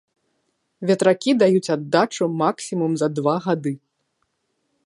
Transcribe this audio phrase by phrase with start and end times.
[0.91, 3.73] Ветракі даюць аддачу максімум за два гады.